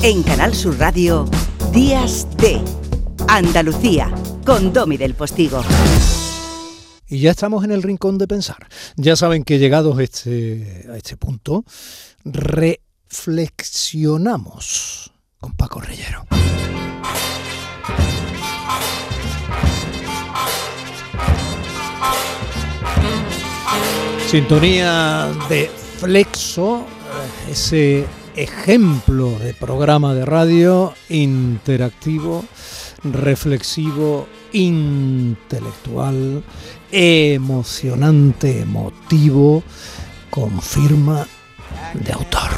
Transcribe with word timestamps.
En 0.00 0.22
Canal 0.22 0.54
Sur 0.54 0.78
Radio, 0.78 1.28
Días 1.72 2.28
de 2.36 2.60
Andalucía, 3.26 4.08
con 4.46 4.72
Domi 4.72 4.96
del 4.96 5.14
Postigo. 5.14 5.60
Y 7.08 7.18
ya 7.18 7.32
estamos 7.32 7.64
en 7.64 7.72
el 7.72 7.82
rincón 7.82 8.16
de 8.16 8.28
pensar. 8.28 8.68
Ya 8.96 9.16
saben 9.16 9.42
que 9.42 9.58
llegados 9.58 9.98
este, 9.98 10.86
a 10.88 10.96
este 10.96 11.16
punto, 11.16 11.64
reflexionamos 12.24 15.10
con 15.38 15.56
Paco 15.56 15.80
Reyero. 15.80 16.24
Sintonía 24.28 25.28
de 25.48 25.68
Flexo, 25.98 26.86
ese 27.50 28.06
ejemplo 28.42 29.30
de 29.38 29.52
programa 29.52 30.14
de 30.14 30.24
radio 30.24 30.94
interactivo, 31.08 32.44
reflexivo, 33.02 34.28
intelectual, 34.52 36.44
emocionante, 36.92 38.60
emotivo, 38.60 39.64
con 40.30 40.62
firma 40.62 41.26
de 41.94 42.12
autor. 42.12 42.50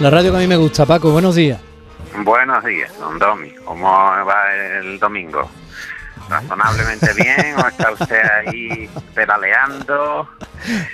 La 0.00 0.08
radio 0.08 0.30
que 0.30 0.38
a 0.38 0.40
mí 0.40 0.46
me 0.46 0.56
gusta, 0.56 0.86
Paco, 0.86 1.10
buenos 1.10 1.34
días. 1.34 1.60
Buenos 2.24 2.64
días, 2.64 2.90
don 2.98 3.18
Domi. 3.18 3.50
¿Cómo 3.64 3.86
va 3.86 4.54
el 4.80 4.98
domingo? 4.98 5.48
Razonablemente 6.32 7.12
bien 7.14 7.54
o 7.58 7.68
está 7.68 7.92
usted 7.92 8.22
ahí 8.22 8.88
pedaleando. 9.14 10.28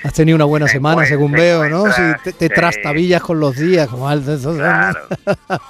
Has 0.02 0.12
tenido 0.12 0.36
una 0.36 0.44
buena 0.44 0.66
semana, 0.66 1.04
según 1.06 1.32
veo, 1.32 1.68
¿no? 1.68 1.92
Si 1.92 2.32
te, 2.32 2.48
trastabillas 2.48 3.22
con 3.22 3.38
los 3.38 3.56
días, 3.56 3.88
como 3.88 4.08
al 4.08 4.24
de 4.24 4.38
Claro. 4.38 5.00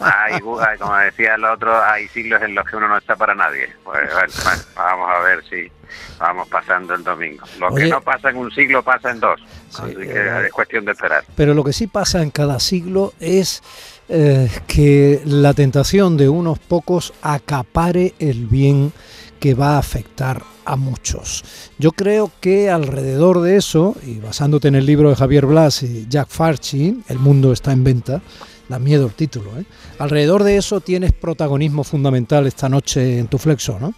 Hay, 0.01 0.41
como 0.41 0.97
decía 0.97 1.35
el 1.35 1.45
otro, 1.45 1.83
hay 1.83 2.09
siglos 2.09 2.43
en 2.43 2.55
los 2.55 2.65
que 2.67 2.77
uno 2.77 2.89
no 2.89 2.99
está 2.99 3.17
para 3.17 3.35
nadie. 3.35 3.69
Pues 3.85 3.99
bueno, 4.13 4.63
vamos 4.77 5.11
a 5.11 5.19
ver 5.21 5.45
si 5.49 5.71
vamos 6.19 6.49
pasando 6.49 6.95
el 6.95 7.05
domingo. 7.05 7.45
Lo 7.59 7.75
que 7.75 7.87
no 7.87 8.01
pasa 8.01 8.31
en 8.31 8.37
un 8.37 8.51
siglo 8.51 8.83
pasa 8.83 9.11
en 9.11 9.21
dos. 9.21 9.41
así 9.79 9.95
que 9.95 10.05
eh, 10.05 10.47
es 10.47 10.53
cuestión 10.53 10.85
de 10.85 10.93
esperar. 10.93 11.25
Pero 11.37 11.55
lo 11.55 11.65
que 11.65 11.73
sí 11.73 11.87
pasa 11.87 12.23
en 12.23 12.31
cada 12.31 12.61
siglo 12.61 13.13
es 13.21 13.63
eh, 14.09 14.49
que 14.67 15.21
la 15.25 15.55
tentación 15.55 16.17
de 16.17 16.29
unos 16.29 16.59
pocos 16.59 17.13
acapare 17.23 18.15
el 18.19 18.47
bien 18.47 18.93
que 19.39 19.55
va 19.55 19.77
a 19.77 19.79
afectar 19.79 20.43
a 20.65 20.77
muchos. 20.77 21.73
Yo 21.79 21.93
creo 21.93 22.31
que 22.41 22.71
alrededor 22.71 23.41
de 23.41 23.57
eso, 23.57 23.97
y 24.05 24.19
basándote 24.19 24.69
en 24.69 24.75
el 24.75 24.87
libro 24.87 25.11
de 25.11 25.17
Javier 25.17 25.47
Blas 25.47 25.83
y 25.83 26.07
Jack 26.09 26.29
Farchi, 26.29 27.03
El 27.09 27.19
mundo 27.19 27.53
está 27.53 27.73
en 27.73 27.85
venta, 27.85 28.21
da 28.69 28.79
miedo 28.79 29.07
el 29.07 29.15
título, 29.15 29.59
¿eh? 29.59 29.65
alrededor 29.99 30.45
de 30.45 30.57
eso 30.57 30.81
tienes 30.81 31.13
protagonismo 31.13 31.85
fundamental 31.85 32.47
esta 32.47 32.69
noche 32.69 33.19
en 33.19 33.29
tu 33.29 33.39
flexo, 33.39 33.79
¿no? 33.81 33.95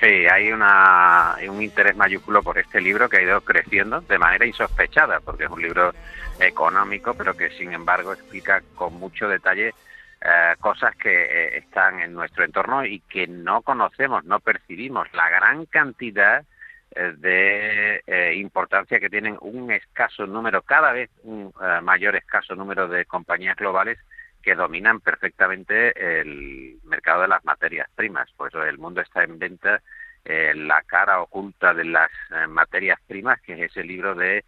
Sí, 0.00 0.06
hay 0.06 0.52
una, 0.52 1.36
un 1.48 1.60
interés 1.60 1.96
mayúsculo 1.96 2.40
por 2.44 2.56
este 2.56 2.80
libro 2.80 3.08
que 3.08 3.16
ha 3.16 3.22
ido 3.22 3.40
creciendo 3.40 4.00
de 4.02 4.18
manera 4.18 4.46
insospechada, 4.46 5.18
porque 5.18 5.44
es 5.44 5.50
un 5.50 5.60
libro 5.60 5.92
económico, 6.38 7.14
pero 7.14 7.34
que 7.34 7.50
sin 7.50 7.72
embargo 7.72 8.12
explica 8.12 8.62
con 8.76 8.94
mucho 8.94 9.28
detalle 9.28 9.74
eh, 10.20 10.56
cosas 10.58 10.96
que 10.96 11.10
eh, 11.10 11.58
están 11.58 12.00
en 12.00 12.12
nuestro 12.12 12.44
entorno 12.44 12.84
y 12.84 12.98
que 13.00 13.28
no 13.28 13.62
conocemos, 13.62 14.24
no 14.24 14.40
percibimos. 14.40 15.06
La 15.12 15.30
gran 15.30 15.66
cantidad 15.66 16.44
eh, 16.90 17.14
de 17.16 18.34
importancia 18.34 18.98
que 18.98 19.10
tienen 19.10 19.38
un 19.40 19.70
escaso 19.70 20.26
número, 20.26 20.62
cada 20.62 20.90
vez 20.90 21.08
un 21.22 21.52
mayor 21.82 22.16
escaso 22.16 22.56
número 22.56 22.88
de 22.88 23.04
compañías 23.04 23.56
globales 23.56 23.98
que 24.42 24.56
dominan 24.56 25.00
perfectamente 25.00 26.20
el 26.20 26.78
mercado 26.84 27.22
de 27.22 27.28
las 27.28 27.44
materias 27.44 27.88
primas. 27.94 28.28
Por 28.32 28.48
eso 28.48 28.64
el 28.64 28.78
mundo 28.78 29.00
está 29.00 29.22
en 29.22 29.38
venta 29.38 29.80
la 30.24 30.82
cara 30.82 31.22
oculta 31.22 31.72
de 31.72 31.84
las 31.84 32.10
materias 32.48 32.98
primas, 33.06 33.40
que 33.40 33.54
es 33.54 33.70
ese 33.70 33.82
libro 33.82 34.14
de 34.14 34.44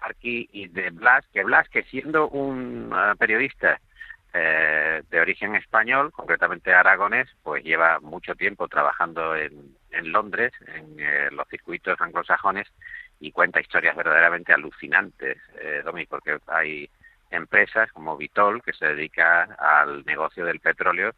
Arqui 0.00 0.48
y 0.52 0.68
de 0.68 0.90
Blas, 0.90 1.24
que 1.32 1.42
Blas, 1.42 1.68
que 1.70 1.82
siendo 1.84 2.28
un 2.28 2.94
periodista 3.18 3.80
eh, 4.36 5.02
de 5.08 5.20
origen 5.20 5.54
español, 5.54 6.10
concretamente 6.10 6.74
aragonés, 6.74 7.28
pues 7.44 7.62
lleva 7.62 8.00
mucho 8.00 8.34
tiempo 8.34 8.66
trabajando 8.66 9.36
en, 9.36 9.76
Londres, 10.10 10.50
en 10.66 10.98
eh, 10.98 11.28
los 11.30 11.46
circuitos 11.48 12.00
anglosajones, 12.00 12.66
y 13.20 13.30
cuenta 13.30 13.60
historias 13.60 13.94
verdaderamente 13.94 14.52
alucinantes, 14.52 15.38
eh, 15.60 15.82
Domi, 15.84 16.06
porque 16.06 16.38
hay 16.48 16.90
empresas 17.30 17.92
como 17.92 18.16
Vitol, 18.16 18.60
que 18.60 18.72
se 18.72 18.86
dedica 18.86 19.44
al 19.56 20.04
negocio 20.04 20.44
del 20.44 20.58
petróleo, 20.58 21.12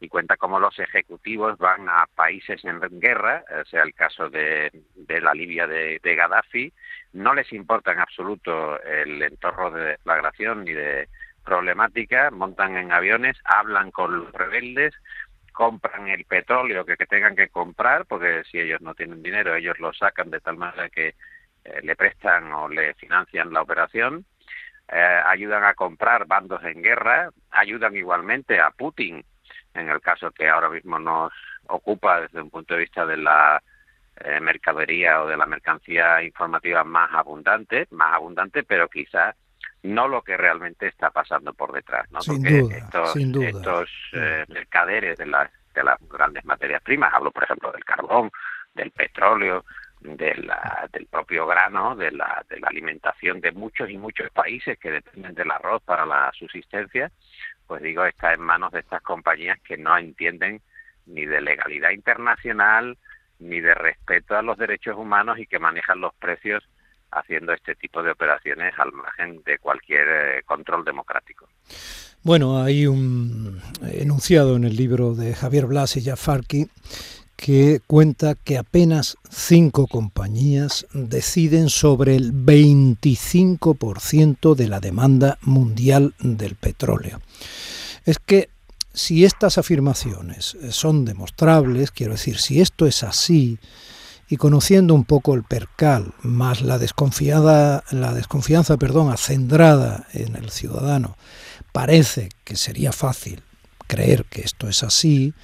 y 0.00 0.08
cuenta 0.08 0.38
cómo 0.38 0.58
los 0.58 0.78
ejecutivos 0.78 1.58
van 1.58 1.90
a 1.90 2.06
países 2.14 2.64
en 2.64 2.80
guerra, 2.98 3.44
sea 3.70 3.82
el 3.82 3.92
caso 3.92 4.30
de, 4.30 4.72
la 5.06 5.34
Libia 5.34 5.66
de, 5.66 6.00
de 6.02 6.14
Gaddafi, 6.16 6.72
no 7.12 7.34
les 7.34 7.52
importa 7.52 7.92
en 7.92 8.00
absoluto 8.00 8.82
el 8.82 9.22
entorno 9.22 9.70
de 9.70 9.84
deflagración 9.90 10.64
ni 10.64 10.72
de 10.72 11.08
problemática, 11.44 12.30
montan 12.30 12.76
en 12.76 12.92
aviones, 12.92 13.36
hablan 13.44 13.90
con 13.90 14.18
los 14.18 14.32
rebeldes, 14.32 14.94
compran 15.52 16.08
el 16.08 16.24
petróleo 16.24 16.84
que, 16.84 16.96
tengan 16.96 17.36
que 17.36 17.48
comprar, 17.48 18.06
porque 18.06 18.42
si 18.50 18.58
ellos 18.58 18.80
no 18.80 18.94
tienen 18.94 19.22
dinero, 19.22 19.54
ellos 19.54 19.78
lo 19.78 19.92
sacan 19.92 20.30
de 20.30 20.40
tal 20.40 20.56
manera 20.56 20.88
que 20.88 21.14
eh, 21.64 21.80
le 21.82 21.94
prestan 21.94 22.52
o 22.52 22.68
le 22.68 22.94
financian 22.94 23.52
la 23.52 23.62
operación, 23.62 24.24
eh, 24.88 25.20
ayudan 25.26 25.64
a 25.64 25.74
comprar 25.74 26.26
bandos 26.26 26.62
en 26.64 26.82
guerra, 26.82 27.30
ayudan 27.50 27.96
igualmente 27.96 28.60
a 28.60 28.70
Putin, 28.70 29.24
en 29.74 29.88
el 29.88 30.00
caso 30.00 30.30
que 30.30 30.48
ahora 30.48 30.68
mismo 30.68 30.98
nos 30.98 31.32
ocupa 31.68 32.20
desde 32.20 32.42
un 32.42 32.50
punto 32.50 32.74
de 32.74 32.80
vista 32.80 33.06
de 33.06 33.16
la 33.16 33.62
eh, 34.16 34.40
mercadería 34.40 35.22
o 35.22 35.26
de 35.26 35.36
la 35.36 35.46
mercancía 35.46 36.22
informativa 36.22 36.84
más 36.84 37.10
abundante, 37.14 37.86
más 37.90 38.14
abundante, 38.14 38.62
pero 38.62 38.88
quizás 38.88 39.34
no 39.82 40.08
lo 40.08 40.22
que 40.22 40.36
realmente 40.36 40.86
está 40.86 41.10
pasando 41.10 41.52
por 41.54 41.72
detrás, 41.72 42.10
¿no? 42.10 42.20
Sin 42.20 42.42
Porque 42.42 42.58
duda, 42.58 42.76
estos, 42.76 43.12
sin 43.12 43.32
duda. 43.32 43.48
estos 43.48 43.90
eh, 44.12 44.44
mercaderes 44.48 45.18
de 45.18 45.26
las, 45.26 45.50
de 45.74 45.82
las 45.82 45.98
grandes 46.08 46.44
materias 46.44 46.82
primas, 46.82 47.12
hablo 47.12 47.30
por 47.30 47.44
ejemplo 47.44 47.72
del 47.72 47.84
carbón, 47.84 48.30
del 48.74 48.90
petróleo, 48.92 49.64
de 50.00 50.34
la, 50.36 50.88
del 50.92 51.06
propio 51.06 51.46
grano, 51.46 51.94
de 51.96 52.10
la, 52.10 52.44
de 52.48 52.58
la 52.60 52.68
alimentación 52.68 53.40
de 53.40 53.52
muchos 53.52 53.90
y 53.90 53.98
muchos 53.98 54.30
países 54.30 54.78
que 54.78 54.90
dependen 54.90 55.34
del 55.34 55.50
arroz 55.50 55.82
para 55.82 56.06
la 56.06 56.30
subsistencia, 56.32 57.10
pues 57.66 57.82
digo, 57.82 58.04
está 58.04 58.34
en 58.34 58.40
manos 58.40 58.72
de 58.72 58.80
estas 58.80 59.02
compañías 59.02 59.60
que 59.60 59.76
no 59.76 59.96
entienden 59.96 60.60
ni 61.06 61.24
de 61.24 61.40
legalidad 61.40 61.90
internacional, 61.90 62.98
ni 63.38 63.60
de 63.60 63.74
respeto 63.74 64.36
a 64.36 64.42
los 64.42 64.56
derechos 64.56 64.96
humanos 64.96 65.38
y 65.38 65.46
que 65.46 65.58
manejan 65.58 66.00
los 66.00 66.14
precios 66.14 66.62
haciendo 67.12 67.52
este 67.52 67.74
tipo 67.74 68.02
de 68.02 68.10
operaciones 68.10 68.72
al 68.78 68.92
margen 68.92 69.42
de 69.44 69.58
cualquier 69.58 70.08
eh, 70.08 70.42
control 70.44 70.84
democrático. 70.84 71.48
Bueno, 72.22 72.62
hay 72.62 72.86
un 72.86 73.60
enunciado 73.82 74.56
en 74.56 74.64
el 74.64 74.76
libro 74.76 75.14
de 75.14 75.34
Javier 75.34 75.66
Blas 75.66 75.96
y 75.96 76.04
Jafarki 76.04 76.68
que 77.36 77.80
cuenta 77.88 78.36
que 78.36 78.56
apenas 78.56 79.18
cinco 79.28 79.88
compañías 79.88 80.86
deciden 80.92 81.68
sobre 81.70 82.14
el 82.14 82.32
25% 82.32 84.54
de 84.54 84.68
la 84.68 84.78
demanda 84.78 85.38
mundial 85.42 86.14
del 86.20 86.54
petróleo. 86.54 87.20
Es 88.04 88.20
que 88.20 88.48
si 88.94 89.24
estas 89.24 89.58
afirmaciones 89.58 90.56
son 90.70 91.04
demostrables, 91.04 91.90
quiero 91.90 92.12
decir, 92.12 92.38
si 92.38 92.60
esto 92.60 92.86
es 92.86 93.02
así, 93.02 93.58
y 94.32 94.38
conociendo 94.38 94.94
un 94.94 95.04
poco 95.04 95.34
el 95.34 95.44
percal, 95.44 96.14
más 96.22 96.62
la 96.62 96.78
desconfiada, 96.78 97.82
la 97.92 98.14
desconfianza, 98.14 98.78
perdón, 98.78 99.12
acendrada 99.12 100.06
en 100.14 100.36
el 100.36 100.48
ciudadano, 100.48 101.16
parece 101.70 102.30
que 102.42 102.56
sería 102.56 102.92
fácil 102.92 103.42
creer 103.86 104.24
que 104.24 104.40
esto 104.40 104.70
es 104.70 104.82
así, 104.84 105.34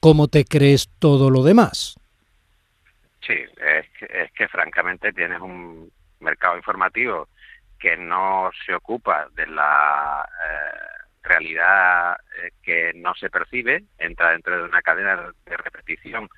¿cómo 0.00 0.28
te 0.28 0.46
crees 0.46 0.88
todo 0.98 1.28
lo 1.28 1.42
demás? 1.42 1.96
Sí, 3.20 3.34
es 3.34 3.86
que, 3.98 4.06
es 4.10 4.32
que 4.32 4.48
francamente 4.48 5.12
tienes 5.12 5.38
un 5.42 5.92
mercado 6.20 6.56
informativo 6.56 7.28
que 7.78 7.98
no 7.98 8.50
se 8.64 8.72
ocupa 8.72 9.28
de 9.34 9.48
la 9.48 10.26
eh, 10.26 11.24
realidad 11.24 12.16
eh, 12.42 12.52
que 12.62 12.92
no 12.94 13.14
se 13.16 13.28
percibe, 13.28 13.84
entra 13.98 14.30
dentro 14.30 14.56
de 14.56 14.64
una 14.64 14.80
cadena 14.80 15.30
de 15.44 15.56
repetición 15.58 16.30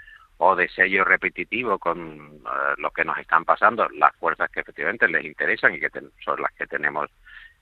o 0.45 0.57
de 0.57 0.69
sello 0.69 1.05
repetitivo 1.05 1.79
con 1.79 1.99
uh, 1.99 2.75
lo 2.79 2.91
que 2.91 3.05
nos 3.05 3.17
están 3.19 3.45
pasando, 3.45 3.89
las 3.91 4.13
fuerzas 4.17 4.51
que 4.51 4.61
efectivamente 4.61 5.07
les 5.07 5.25
interesan 5.25 5.73
y 5.73 5.79
que 5.79 5.89
son 6.25 6.43
las 6.43 6.53
que 6.55 6.67
tenemos, 6.67 7.09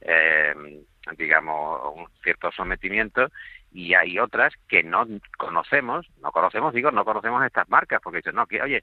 eh, 0.00 0.82
digamos, 1.18 1.94
un 1.94 2.06
cierto 2.22 2.50
sometimiento, 2.50 3.28
y 3.70 3.92
hay 3.92 4.18
otras 4.18 4.54
que 4.66 4.82
no 4.82 5.06
conocemos, 5.36 6.08
no 6.22 6.32
conocemos, 6.32 6.72
digo, 6.72 6.90
no 6.90 7.04
conocemos 7.04 7.44
estas 7.44 7.68
marcas, 7.68 8.00
porque 8.02 8.18
dicen, 8.18 8.34
no, 8.34 8.46
que, 8.46 8.62
oye, 8.62 8.82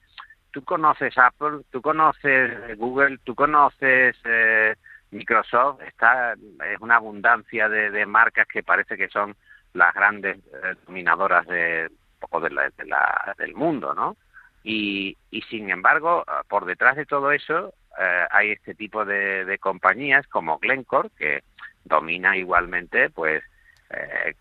tú 0.52 0.64
conoces 0.64 1.18
Apple, 1.18 1.62
tú 1.72 1.82
conoces 1.82 2.78
Google, 2.78 3.18
tú 3.24 3.34
conoces 3.34 4.16
eh, 4.26 4.76
Microsoft 5.10 5.82
está 5.82 6.34
es 6.34 6.80
una 6.82 6.98
abundancia 6.98 7.68
de, 7.68 8.06
marcas 8.06 8.48
que 8.48 8.62
parece 8.62 8.96
que 8.96 9.10
son 9.10 9.36
las 9.74 9.92
grandes 9.96 10.38
eh, 10.38 10.76
dominadoras 10.86 11.48
de 11.48 11.90
poco 12.20 12.40
de 12.42 12.50
la, 12.50 13.36
del 13.38 13.54
mundo, 13.54 13.94
¿no? 13.94 14.18
Y, 14.64 15.18
y 15.32 15.42
sin 15.44 15.70
embargo, 15.70 16.26
por 16.50 16.66
detrás 16.66 16.96
de 16.96 17.06
todo 17.06 17.32
eso 17.32 17.74
eh, 17.98 18.26
hay 18.30 18.52
este 18.52 18.76
tipo 18.76 19.06
de, 19.06 19.46
de, 19.46 19.58
compañías 19.60 20.28
como 20.28 20.60
Glencore 20.60 21.10
que 21.18 21.44
domina 21.86 22.36
igualmente, 22.36 23.10
pues 23.10 23.44
eh, 23.90 24.36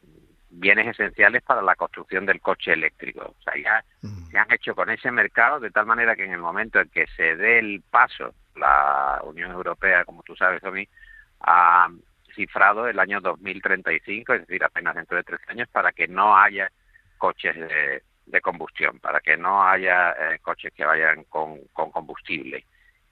bienes 0.51 0.89
esenciales 0.89 1.43
para 1.43 1.63
la 1.63 1.77
construcción 1.77 2.27
del 2.27 2.41
coche 2.41 2.73
eléctrico. 2.73 3.35
O 3.39 3.43
sea, 3.43 3.55
ya 3.63 3.85
mm. 4.03 4.31
se 4.31 4.39
han 4.39 4.53
hecho 4.53 4.75
con 4.75 4.91
ese 4.91 5.11
mercado 5.11 5.61
de 5.61 5.71
tal 5.71 5.87
manera 5.87 6.17
que 6.17 6.25
en 6.25 6.33
el 6.33 6.41
momento 6.41 6.81
en 6.81 6.89
que 6.89 7.07
se 7.17 7.37
dé 7.37 7.59
el 7.59 7.83
paso, 7.89 8.35
la 8.57 9.21
Unión 9.25 9.53
Europea, 9.53 10.05
como 10.05 10.23
tú 10.23 10.35
sabes, 10.35 10.63
Tommy, 10.63 10.89
ha 11.41 11.89
cifrado 12.35 12.87
el 12.87 12.99
año 12.99 13.21
2035, 13.21 14.35
es 14.35 14.41
decir, 14.47 14.65
apenas 14.65 14.95
dentro 14.95 15.17
de 15.17 15.23
tres 15.23 15.41
años, 15.49 15.69
para 15.69 15.93
que 15.93 16.09
no 16.09 16.37
haya 16.37 16.71
coches 17.27 17.57
de, 17.57 18.41
combustión, 18.41 19.01
para 19.01 19.21
que 19.21 19.37
no 19.37 19.67
haya 19.67 20.13
eh, 20.13 20.39
coches 20.41 20.73
que 20.73 20.85
vayan 20.85 21.25
con, 21.25 21.59
combustible. 21.73 22.65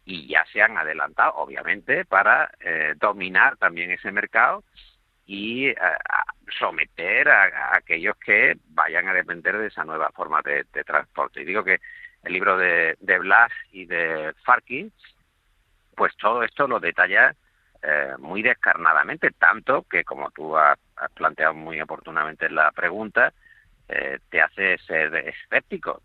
Y 0.05 0.29
ya 0.29 0.45
se 0.53 0.63
han 0.63 0.77
adelantado, 0.79 1.35
obviamente, 1.37 2.05
para 2.05 2.51
eh, 2.61 2.95
dominar 2.97 3.57
también 3.57 3.91
ese 3.91 4.13
mercado 4.13 4.63
y 5.27 5.69
eh, 5.69 5.77
someter 6.59 7.29
a, 7.29 7.75
aquellos 7.77 8.17
que 8.19 8.57
vayan 8.69 9.09
a 9.09 9.15
depender 9.15 9.59
de 9.59 9.69
esa 9.69 9.85
nueva 9.85 10.11
forma 10.11 10.43
de, 10.43 10.65
transporte. 10.85 11.43
Y 11.43 11.45
digo 11.45 11.65
que 11.65 11.81
el 12.23 12.33
libro 12.33 12.57
de, 12.57 12.97
de 13.01 13.19
Blas 13.19 13.51
y 13.73 13.87
de 13.87 14.33
Farkin, 14.45 14.93
pues 15.97 16.15
todo 16.17 16.45
esto 16.45 16.69
lo 16.69 16.79
detalla 16.79 17.35
eh, 17.83 18.15
muy 18.19 18.43
descarnadamente, 18.43 19.31
tanto 19.33 19.83
que, 19.83 20.05
como 20.05 20.31
tú 20.31 20.57
has, 20.57 20.79
planteado 21.15 21.53
muy 21.53 21.81
oportunamente 21.83 22.47
en 22.47 22.55
la 22.55 22.71
pregunta, 22.71 23.35
eh, 23.89 24.19
te 24.31 24.41
hace 24.41 24.79
ser 24.79 25.15
escéptico. 25.15 26.03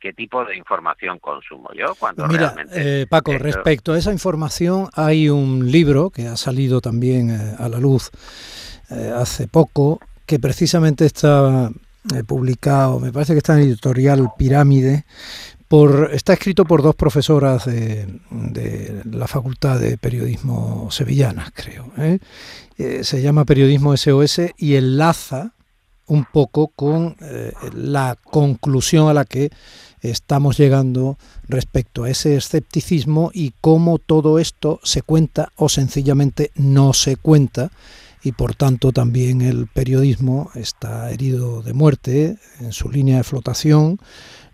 ¿Qué, 0.00 0.12
tipo 0.12 0.44
de 0.44 0.56
información 0.56 1.18
consumo 1.18 1.70
yo 1.74 1.94
cuando 1.98 2.26
Mira, 2.28 2.54
eh, 2.72 3.06
Paco, 3.08 3.36
respecto 3.36 3.92
a 3.92 3.98
esa 3.98 4.12
información 4.12 4.88
hay 4.94 5.28
un 5.28 5.70
libro 5.70 6.10
que 6.10 6.28
ha 6.28 6.36
salido 6.36 6.80
también 6.80 7.30
a 7.30 7.68
la 7.68 7.78
luz 7.78 8.10
hace 9.16 9.48
poco 9.48 10.00
que 10.26 10.38
precisamente 10.38 11.04
está 11.04 11.70
publicado, 12.26 13.00
me 13.00 13.12
parece 13.12 13.32
que 13.32 13.38
está 13.38 13.54
en 13.54 13.68
editorial 13.68 14.30
Pirámide, 14.38 15.04
está 16.12 16.32
escrito 16.32 16.64
por 16.64 16.82
dos 16.82 16.96
profesoras 16.96 17.64
de, 17.64 19.02
la 19.04 19.28
Facultad 19.28 19.78
de 19.78 19.96
Periodismo 19.98 20.90
Sevillanas, 20.90 21.52
creo. 21.54 21.92
¿eh? 21.96 22.18
Eh, 22.76 23.04
se 23.04 23.22
llama 23.22 23.44
Periodismo 23.44 23.96
SOS 23.96 24.40
y 24.56 24.74
enlaza 24.74 25.52
un 26.10 26.24
poco 26.24 26.68
con 26.74 27.16
eh, 27.20 27.52
la 27.72 28.18
conclusión 28.22 29.08
a 29.08 29.14
la 29.14 29.24
que 29.24 29.50
estamos 30.00 30.58
llegando 30.58 31.18
respecto 31.48 32.02
a 32.02 32.10
ese 32.10 32.36
escepticismo 32.36 33.30
y 33.32 33.54
cómo 33.60 33.98
todo 33.98 34.40
esto 34.40 34.80
se 34.82 35.02
cuenta 35.02 35.52
o 35.54 35.68
sencillamente 35.68 36.50
no 36.56 36.94
se 36.94 37.14
cuenta 37.14 37.70
y 38.24 38.32
por 38.32 38.56
tanto 38.56 38.90
también 38.90 39.40
el 39.40 39.68
periodismo 39.68 40.50
está 40.56 41.10
herido 41.12 41.62
de 41.62 41.74
muerte 41.74 42.38
en 42.58 42.72
su 42.72 42.90
línea 42.90 43.18
de 43.18 43.24
flotación 43.24 44.00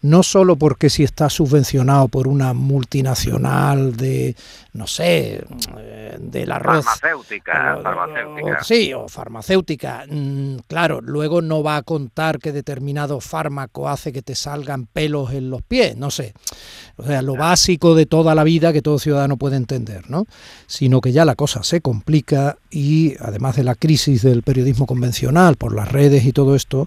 no 0.02 0.22
solo 0.22 0.56
porque 0.56 0.90
si 0.90 1.02
está 1.02 1.31
subvencionado 1.31 2.08
por 2.08 2.28
una 2.28 2.52
multinacional 2.52 3.96
de, 3.96 4.37
no 4.72 4.87
sé, 4.87 5.44
eh, 5.78 6.16
de 6.19 6.46
la 6.46 6.60
Farmacéutica, 6.60 7.81
farmacéutica. 7.82 8.64
sí, 8.64 8.93
o 8.93 9.08
farmacéutica. 9.08 10.04
Mm, 10.08 10.56
claro, 10.69 11.00
luego 11.00 11.43
no 11.43 11.62
va 11.62 11.76
a 11.76 11.82
contar 11.82 12.38
que 12.38 12.52
determinado 12.52 13.20
fármaco 13.20 13.88
hace 13.88 14.12
que 14.12 14.22
te 14.22 14.34
salgan 14.34 14.87
pelos 14.87 15.32
en 15.32 15.50
los 15.50 15.62
pies, 15.62 15.96
no 15.96 16.10
sé. 16.10 16.34
O 16.96 17.04
sea, 17.04 17.22
lo 17.22 17.37
básico 17.37 17.94
de 17.94 18.06
toda 18.06 18.34
la 18.34 18.44
vida 18.44 18.72
que 18.72 18.82
todo 18.82 18.99
ciudadano 18.99 19.37
puede 19.37 19.56
entender, 19.56 20.08
¿no? 20.10 20.26
Sino 20.66 21.00
que 21.00 21.12
ya 21.12 21.25
la 21.25 21.34
cosa 21.34 21.62
se 21.62 21.81
complica 21.81 22.58
y 22.70 23.14
además 23.20 23.56
de 23.56 23.64
la 23.64 23.75
crisis 23.75 24.22
del 24.22 24.42
periodismo 24.42 24.87
convencional 24.87 25.56
por 25.56 25.75
las 25.75 25.90
redes 25.90 26.25
y 26.25 26.32
todo 26.32 26.54
esto, 26.54 26.87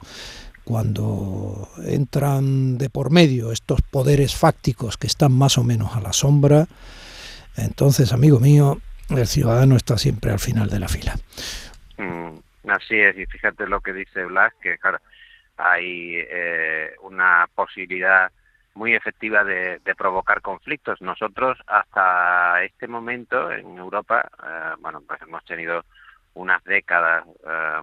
cuando 0.70 1.68
entran 1.84 2.78
de 2.78 2.92
por 2.92 3.10
medio 3.10 3.52
estos 3.52 3.82
poderes 3.82 4.36
fácticos 4.36 4.98
que 4.98 5.08
están 5.08 5.32
más 5.32 5.58
o 5.58 5.64
menos 5.64 5.96
a 5.96 6.00
la 6.00 6.14
sombra, 6.14 6.68
entonces, 7.58 8.14
amigo 8.14 8.40
mío, 8.40 8.78
el 9.10 9.26
ciudadano 9.26 9.76
está 9.76 9.98
siempre 9.98 10.30
al 10.30 10.38
final 10.38 10.70
de 10.70 10.80
la 10.80 10.88
fila. 10.88 11.16
Mm, 11.98 12.70
así 12.70 13.00
es, 13.00 13.18
y 13.18 13.26
fíjate 13.26 13.66
lo 13.66 13.82
que 13.82 13.94
dice 13.94 14.26
Blas, 14.26 14.54
que 14.62 14.78
claro, 14.78 15.00
hay 15.58 16.18
eh, 16.18 16.92
una 17.02 17.48
posibilidad 17.56 18.32
muy 18.76 18.94
efectiva 18.94 19.44
de, 19.44 19.82
provocar 19.98 20.44
conflictos. 20.44 21.02
Nosotros 21.02 21.58
hasta 21.66 22.64
este 22.64 22.88
momento 22.88 23.52
en 23.52 23.76
Europa, 23.76 24.30
eh, 24.44 24.76
bueno, 24.82 25.02
pues 25.02 25.20
hemos 25.24 25.44
tenido 25.46 25.84
unas 26.36 26.64
décadas 26.64 27.26
eh, 27.44 27.82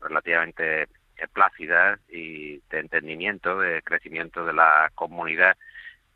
relativamente 0.00 0.86
plácidas 1.28 2.00
y 2.08 2.58
de 2.70 2.80
entendimiento, 2.80 3.58
de 3.58 3.82
crecimiento 3.82 4.44
de 4.44 4.52
la 4.52 4.90
comunidad, 4.94 5.56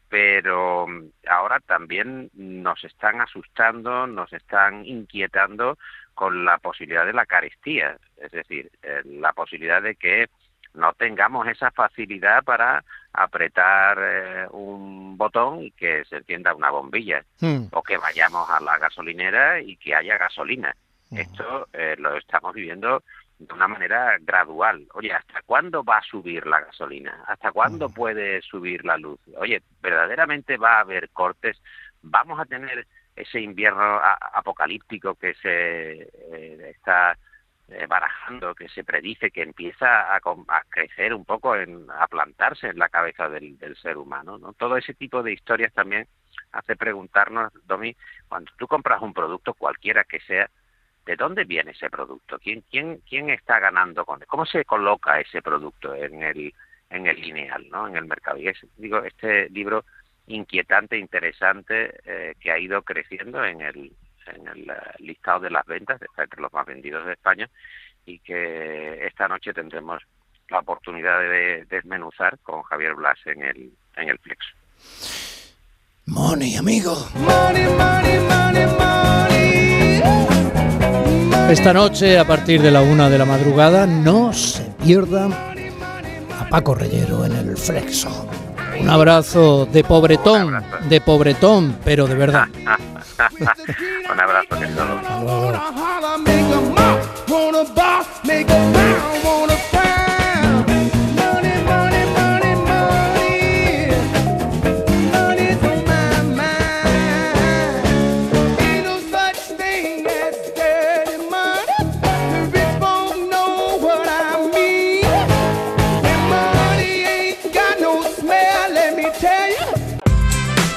pero 0.09 0.87
mm, 0.87 1.11
ahora 1.29 1.61
también 1.61 2.31
nos 2.35 2.85
están 2.85 3.21
asustando, 3.21 4.07
nos 4.07 4.33
están 4.33 4.87
inquietando 4.87 5.77
con 6.15 6.45
la 6.45 6.59
posibilidad 6.59 7.05
de 7.05 7.13
la 7.13 7.27
carestía, 7.27 7.99
es 8.17 8.31
decir, 8.31 8.71
eh, 8.83 9.03
la 9.05 9.33
posibilidad 9.33 9.83
de 9.83 9.97
que 9.97 10.29
no 10.75 10.93
tengamos 10.93 11.47
esa 11.49 11.71
facilidad 11.71 12.45
para 12.45 12.85
apretar 13.13 13.99
eh, 14.01 14.47
un 14.51 15.17
botón 15.17 15.63
y 15.63 15.71
que 15.73 16.05
se 16.05 16.19
encienda 16.19 16.55
una 16.55 16.71
bombilla, 16.71 17.25
hmm. 17.41 17.67
o 17.73 17.83
que 17.83 17.97
vayamos 17.97 18.49
a 18.51 18.61
la 18.61 18.79
gasolinera 18.79 19.61
y 19.61 19.77
que 19.77 19.95
haya 19.95 20.17
gasolina. 20.17 20.75
Hmm. 21.11 21.19
Esto 21.19 21.69
lo 21.99 22.17
estamos 22.17 22.55
viviendo 22.55 23.03
de 23.39 23.53
una 23.53 23.69
manera 23.69 24.17
gradual. 24.21 24.87
Oye, 24.95 25.13
¿hasta 25.13 25.43
cuándo 25.43 25.83
va 25.83 25.99
a 25.99 26.03
subir 26.03 26.47
la 26.47 26.61
gasolina? 26.61 27.25
¿Hasta 27.27 27.53
cuándo 27.53 27.89
puede 27.89 28.41
subir 28.43 28.85
la 28.85 28.97
luz? 28.97 29.19
Oye, 29.39 29.63
¿verdaderamente 29.83 30.57
va 30.57 30.77
a 30.77 30.81
haber 30.81 31.11
cortes? 31.11 31.61
¿Vamos 32.03 32.39
a 32.39 32.45
tener 32.45 32.87
ese 33.17 33.41
invierno 33.41 34.01
apocalíptico 34.33 35.15
que 35.15 35.35
se 35.35 36.03
eh, 36.03 36.71
está 36.71 37.17
eh, 37.69 37.87
barajando, 37.87 38.55
que 38.55 38.69
se 38.69 38.85
predice, 38.85 39.31
que 39.31 39.43
empieza 39.43 40.15
a, 40.15 40.21
crecer 40.69 41.15
un 41.15 41.25
poco, 41.25 41.57
en, 41.57 41.87
a 41.91 42.07
plantarse 42.07 42.69
en 42.69 42.79
la 42.79 42.89
cabeza 42.89 43.29
del, 43.29 43.59
ser 43.81 43.97
humano? 43.97 44.39
¿no? 44.39 44.53
Todo 44.53 44.77
ese 44.77 44.95
tipo 44.95 45.23
de 45.23 45.33
historias 45.33 45.73
también 45.73 46.07
hace 46.53 46.77
preguntarnos, 46.77 47.53
Domi, 47.65 47.97
cuando 48.29 48.53
tú 48.59 48.67
compras 48.67 49.03
un 49.03 49.13
producto 49.13 49.55
cualquiera 49.55 50.05
que 50.05 50.21
sea, 50.21 50.49
¿De 51.05 51.17
dónde 51.17 51.45
viene 51.45 51.73
ese 51.73 51.91
producto? 51.91 52.39
¿Quién, 52.39 52.65
quién, 52.71 53.01
quién 53.09 53.31
está 53.31 53.59
ganando 53.61 54.05
con 54.05 54.21
él? 54.21 54.27
¿Cómo 54.27 54.47
se 54.47 54.65
coloca 54.65 55.21
ese 55.21 55.43
producto 55.43 55.95
en 55.95 56.23
el, 56.23 56.55
en 56.89 57.07
el 57.07 57.21
lineal, 57.21 57.69
¿no? 57.71 57.89
en 57.89 57.97
el 57.97 58.07
mercado? 58.07 58.39
Y 58.39 58.49
es, 58.49 58.59
digo, 58.77 59.03
este 59.05 59.51
libro 59.51 59.85
inquietante, 60.27 60.97
interesante, 60.97 62.01
eh, 62.05 62.35
que 62.41 62.51
ha 62.51 62.59
ido 62.59 62.83
creciendo 62.83 63.45
en 63.45 63.61
el, 63.61 63.93
en 64.27 64.49
el 64.49 64.71
eh, 64.71 64.75
listado 64.99 65.41
de 65.41 65.51
las 65.51 65.67
ventas, 65.67 66.01
está 66.01 66.23
entre 66.25 66.41
los 66.41 66.53
más 66.53 66.65
vendidos 66.65 67.05
de 67.05 67.13
España, 67.13 67.51
y 68.07 68.19
que 68.21 69.07
esta 69.07 69.29
noche 69.29 69.53
tendremos 69.53 70.03
la 70.49 70.61
oportunidad 70.61 71.21
de 71.21 71.65
desmenuzar 71.67 72.39
con 72.41 72.63
Javier 72.63 72.95
Blas 72.95 73.19
en 73.27 73.43
el, 73.43 73.73
en 73.97 74.09
el 74.09 74.19
Flexo. 74.19 74.51
Money, 76.07 76.57
amigo. 76.57 76.95
Money, 77.15 77.65
money, 77.65 78.19
money, 78.21 78.67
money. 78.67 78.84
Esta 81.55 81.73
noche, 81.73 82.19
a 82.19 82.25
partir 82.25 82.61
de 82.61 82.73
la 82.73 82.83
una 82.83 83.09
de 83.09 83.17
la 83.17 83.25
madrugada, 83.25 83.87
no 83.87 84.33
se 84.33 84.65
pierdan 84.83 85.33
a 85.33 86.49
Paco 86.49 86.75
Reyero 86.75 87.25
en 87.25 87.37
el 87.37 87.57
Flexo. 87.57 88.27
Un 88.81 88.91
abrazo 88.91 89.65
de 89.65 89.85
pobretón, 89.85 90.65
de 90.89 91.01
pobretón, 91.01 91.79
pero 91.85 92.09
de 92.09 92.17
verdad. 92.17 92.49
Un 94.13 94.21
abrazo, 94.21 94.49
que 94.59 94.67